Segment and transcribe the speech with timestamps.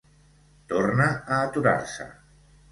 [0.71, 2.11] Torna a aturar-se.